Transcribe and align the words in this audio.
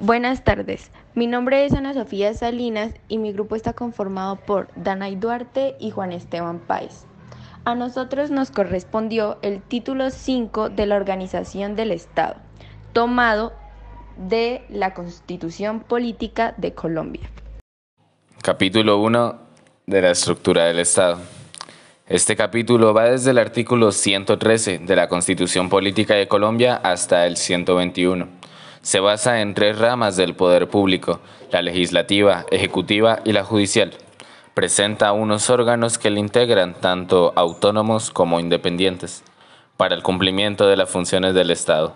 Buenas 0.00 0.44
tardes, 0.44 0.92
mi 1.16 1.26
nombre 1.26 1.64
es 1.64 1.72
Ana 1.72 1.92
Sofía 1.92 2.32
Salinas 2.32 2.94
y 3.08 3.18
mi 3.18 3.32
grupo 3.32 3.56
está 3.56 3.72
conformado 3.72 4.36
por 4.36 4.68
Danay 4.76 5.16
Duarte 5.16 5.74
y 5.80 5.90
Juan 5.90 6.12
Esteban 6.12 6.60
Páez. 6.60 7.04
A 7.64 7.74
nosotros 7.74 8.30
nos 8.30 8.52
correspondió 8.52 9.38
el 9.42 9.60
título 9.60 10.10
5 10.10 10.68
de 10.68 10.86
la 10.86 10.94
Organización 10.94 11.74
del 11.74 11.90
Estado, 11.90 12.36
tomado 12.92 13.52
de 14.16 14.62
la 14.68 14.94
Constitución 14.94 15.80
Política 15.80 16.54
de 16.58 16.74
Colombia. 16.74 17.28
Capítulo 18.40 18.98
1 18.98 19.34
de 19.86 20.00
la 20.00 20.12
estructura 20.12 20.66
del 20.66 20.78
Estado. 20.78 21.18
Este 22.06 22.36
capítulo 22.36 22.94
va 22.94 23.10
desde 23.10 23.32
el 23.32 23.38
artículo 23.38 23.90
113 23.90 24.78
de 24.78 24.94
la 24.94 25.08
Constitución 25.08 25.68
Política 25.68 26.14
de 26.14 26.28
Colombia 26.28 26.76
hasta 26.76 27.26
el 27.26 27.36
121 27.36 28.38
se 28.82 29.00
basa 29.00 29.40
en 29.40 29.54
tres 29.54 29.78
ramas 29.78 30.16
del 30.16 30.34
poder 30.34 30.68
público, 30.68 31.20
la 31.50 31.62
legislativa, 31.62 32.46
ejecutiva 32.50 33.20
y 33.24 33.32
la 33.32 33.44
judicial. 33.44 33.92
Presenta 34.54 35.12
unos 35.12 35.50
órganos 35.50 35.98
que 35.98 36.10
le 36.10 36.20
integran 36.20 36.74
tanto 36.74 37.32
autónomos 37.36 38.10
como 38.10 38.40
independientes 38.40 39.22
para 39.76 39.94
el 39.94 40.02
cumplimiento 40.02 40.66
de 40.66 40.76
las 40.76 40.90
funciones 40.90 41.34
del 41.34 41.50
Estado, 41.50 41.94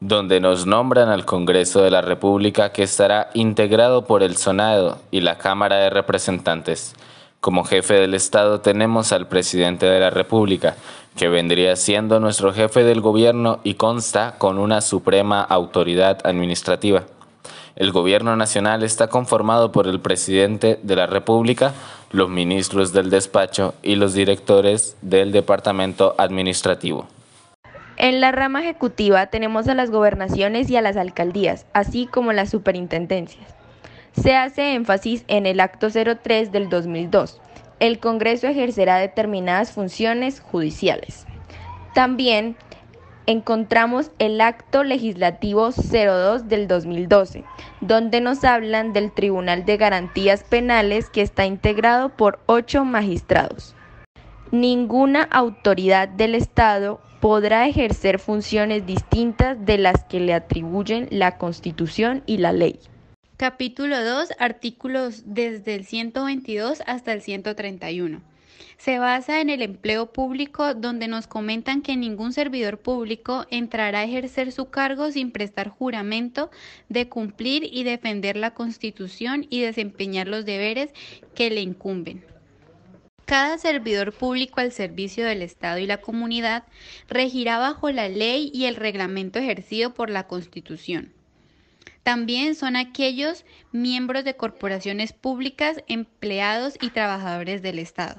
donde 0.00 0.40
nos 0.40 0.66
nombran 0.66 1.08
al 1.08 1.24
Congreso 1.24 1.82
de 1.82 1.90
la 1.92 2.02
República 2.02 2.72
que 2.72 2.82
estará 2.82 3.30
integrado 3.34 4.04
por 4.04 4.24
el 4.24 4.36
Senado 4.36 4.98
y 5.12 5.20
la 5.20 5.38
Cámara 5.38 5.76
de 5.76 5.90
Representantes, 5.90 6.96
como 7.42 7.64
jefe 7.64 7.94
del 7.94 8.14
Estado 8.14 8.60
tenemos 8.60 9.10
al 9.10 9.26
presidente 9.26 9.86
de 9.86 9.98
la 9.98 10.10
República, 10.10 10.76
que 11.16 11.28
vendría 11.28 11.74
siendo 11.74 12.20
nuestro 12.20 12.54
jefe 12.54 12.84
del 12.84 13.00
gobierno 13.00 13.58
y 13.64 13.74
consta 13.74 14.36
con 14.38 14.60
una 14.60 14.80
suprema 14.80 15.42
autoridad 15.42 16.20
administrativa. 16.24 17.02
El 17.74 17.90
gobierno 17.90 18.36
nacional 18.36 18.84
está 18.84 19.08
conformado 19.08 19.72
por 19.72 19.88
el 19.88 19.98
presidente 19.98 20.78
de 20.84 20.94
la 20.94 21.08
República, 21.08 21.74
los 22.12 22.30
ministros 22.30 22.92
del 22.92 23.10
despacho 23.10 23.74
y 23.82 23.96
los 23.96 24.14
directores 24.14 24.96
del 25.02 25.32
departamento 25.32 26.14
administrativo. 26.18 27.08
En 27.96 28.20
la 28.20 28.30
rama 28.30 28.60
ejecutiva 28.60 29.26
tenemos 29.26 29.66
a 29.66 29.74
las 29.74 29.90
gobernaciones 29.90 30.70
y 30.70 30.76
a 30.76 30.80
las 30.80 30.96
alcaldías, 30.96 31.66
así 31.72 32.06
como 32.06 32.32
las 32.32 32.50
superintendencias. 32.50 33.61
Se 34.12 34.36
hace 34.36 34.74
énfasis 34.74 35.24
en 35.28 35.46
el 35.46 35.60
Acto 35.60 35.88
03 35.90 36.52
del 36.52 36.68
2002. 36.68 37.40
El 37.80 37.98
Congreso 37.98 38.46
ejercerá 38.46 38.98
determinadas 38.98 39.72
funciones 39.72 40.40
judiciales. 40.40 41.26
También 41.94 42.56
encontramos 43.26 44.10
el 44.18 44.40
Acto 44.40 44.84
Legislativo 44.84 45.70
02 45.70 46.48
del 46.48 46.68
2012, 46.68 47.44
donde 47.80 48.20
nos 48.20 48.44
hablan 48.44 48.92
del 48.92 49.12
Tribunal 49.12 49.64
de 49.64 49.76
Garantías 49.76 50.44
Penales 50.44 51.08
que 51.08 51.22
está 51.22 51.46
integrado 51.46 52.10
por 52.10 52.40
ocho 52.46 52.84
magistrados. 52.84 53.74
Ninguna 54.50 55.22
autoridad 55.22 56.08
del 56.08 56.34
Estado 56.34 57.00
podrá 57.20 57.66
ejercer 57.66 58.18
funciones 58.18 58.84
distintas 58.84 59.64
de 59.64 59.78
las 59.78 60.04
que 60.04 60.20
le 60.20 60.34
atribuyen 60.34 61.08
la 61.10 61.38
Constitución 61.38 62.22
y 62.26 62.38
la 62.38 62.52
ley. 62.52 62.78
Capítulo 63.42 64.04
2, 64.04 64.34
artículos 64.38 65.24
desde 65.26 65.74
el 65.74 65.84
122 65.84 66.80
hasta 66.86 67.12
el 67.12 67.22
131. 67.22 68.22
Se 68.78 69.00
basa 69.00 69.40
en 69.40 69.50
el 69.50 69.62
empleo 69.62 70.12
público 70.12 70.74
donde 70.74 71.08
nos 71.08 71.26
comentan 71.26 71.82
que 71.82 71.96
ningún 71.96 72.32
servidor 72.32 72.78
público 72.78 73.44
entrará 73.50 73.98
a 73.98 74.04
ejercer 74.04 74.52
su 74.52 74.66
cargo 74.66 75.10
sin 75.10 75.32
prestar 75.32 75.70
juramento 75.70 76.52
de 76.88 77.08
cumplir 77.08 77.64
y 77.64 77.82
defender 77.82 78.36
la 78.36 78.54
Constitución 78.54 79.44
y 79.50 79.62
desempeñar 79.62 80.28
los 80.28 80.44
deberes 80.44 80.90
que 81.34 81.50
le 81.50 81.62
incumben. 81.62 82.24
Cada 83.24 83.58
servidor 83.58 84.12
público 84.12 84.60
al 84.60 84.70
servicio 84.70 85.26
del 85.26 85.42
Estado 85.42 85.78
y 85.78 85.86
la 85.86 86.00
comunidad 86.00 86.62
regirá 87.08 87.58
bajo 87.58 87.90
la 87.90 88.08
ley 88.08 88.52
y 88.54 88.66
el 88.66 88.76
reglamento 88.76 89.40
ejercido 89.40 89.94
por 89.94 90.10
la 90.10 90.28
Constitución. 90.28 91.12
También 92.02 92.54
son 92.54 92.76
aquellos 92.76 93.44
miembros 93.70 94.24
de 94.24 94.36
corporaciones 94.36 95.12
públicas, 95.12 95.82
empleados 95.86 96.74
y 96.80 96.90
trabajadores 96.90 97.62
del 97.62 97.78
Estado. 97.78 98.16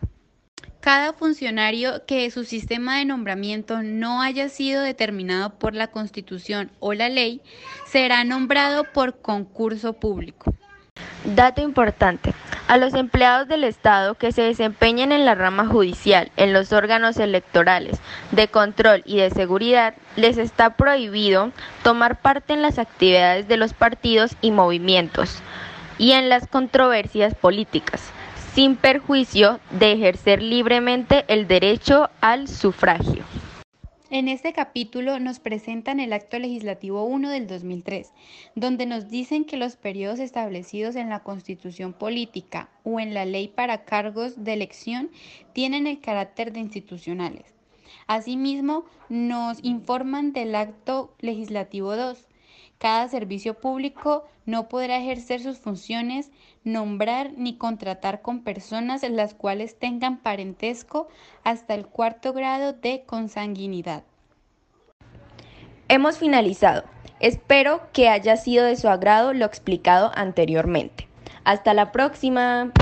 Cada 0.80 1.14
funcionario 1.14 2.06
que 2.06 2.30
su 2.30 2.44
sistema 2.44 2.98
de 2.98 3.06
nombramiento 3.06 3.84
no 3.84 4.22
haya 4.22 4.50
sido 4.50 4.82
determinado 4.82 5.58
por 5.58 5.76
la 5.76 5.88
Constitución 5.88 6.72
o 6.80 6.94
la 6.94 7.08
ley 7.08 7.42
será 7.86 8.24
nombrado 8.26 8.84
por 8.92 9.22
concurso 9.22 9.94
público. 9.94 10.54
Dato 11.24 11.62
importante. 11.62 12.34
A 12.68 12.78
los 12.78 12.94
empleados 12.94 13.48
del 13.50 13.66
Estado 13.66 14.16
que 14.16 14.32
se 14.32 14.42
desempeñen 14.42 15.12
en 15.12 15.26
la 15.26 15.36
rama 15.36 15.68
judicial, 15.68 16.32
en 16.38 16.54
los 16.54 16.72
órganos 16.72 17.18
electorales, 17.18 18.00
de 18.32 18.48
control 18.48 19.04
y 19.06 19.18
de 19.18 19.30
seguridad, 19.32 19.94
les 20.16 20.38
está 20.38 20.72
prohibido 20.72 21.52
tomar 21.84 22.22
parte 22.22 22.54
en 22.54 22.62
las 22.62 22.80
actividades 22.80 23.50
de 23.50 23.58
los 23.58 23.74
partidos 23.74 24.38
y 24.42 24.52
movimientos 24.52 25.42
y 25.98 26.14
en 26.14 26.30
las 26.30 26.48
controversias 26.48 27.36
políticas, 27.36 28.02
sin 28.56 28.78
perjuicio 28.78 29.60
de 29.72 29.92
ejercer 29.92 30.42
libremente 30.42 31.26
el 31.28 31.48
derecho 31.48 32.10
al 32.22 32.48
sufragio. 32.48 33.13
En 34.14 34.28
este 34.28 34.54
capítulo 34.54 35.20
nos 35.20 35.40
presentan 35.40 36.00
el 36.00 36.14
Acto 36.14 36.38
Legislativo 36.38 37.04
1 37.04 37.32
del 37.32 37.48
2003, 37.48 38.14
donde 38.54 38.86
nos 38.86 39.10
dicen 39.10 39.44
que 39.44 39.58
los 39.58 39.76
periodos 39.76 40.20
establecidos 40.20 40.96
en 40.96 41.10
la 41.10 41.24
Constitución 41.24 41.94
Política 41.94 42.70
o 42.84 43.00
en 43.00 43.16
la 43.16 43.26
Ley 43.26 43.48
para 43.48 43.86
cargos 43.86 44.44
de 44.44 44.54
elección 44.54 45.10
tienen 45.54 45.88
el 45.88 46.00
carácter 46.00 46.54
de 46.54 46.60
institucionales. 46.60 47.56
Asimismo, 48.06 48.86
nos 49.10 49.58
informan 49.64 50.32
del 50.32 50.54
Acto 50.54 51.16
Legislativo 51.20 51.96
2, 51.96 52.28
cada 52.84 53.08
servicio 53.08 53.54
público 53.54 54.26
no 54.46 54.68
podrá 54.68 54.98
ejercer 54.98 55.40
sus 55.40 55.58
funciones, 55.58 56.32
nombrar 56.66 57.32
ni 57.38 57.56
contratar 57.58 58.22
con 58.22 58.44
personas 58.44 59.04
las 59.10 59.34
cuales 59.34 59.80
tengan 59.80 60.18
parentesco 60.18 61.08
hasta 61.46 61.76
el 61.76 61.86
cuarto 61.86 62.34
grado 62.34 62.74
de 62.74 63.04
consanguinidad. 63.06 64.04
Hemos 65.88 66.18
finalizado. 66.18 66.84
Espero 67.22 67.88
que 67.94 68.10
haya 68.10 68.36
sido 68.36 68.66
de 68.66 68.76
su 68.76 68.90
agrado 68.90 69.32
lo 69.32 69.46
explicado 69.46 70.12
anteriormente. 70.14 71.08
Hasta 71.46 71.74
la 71.74 71.94
próxima. 71.94 72.74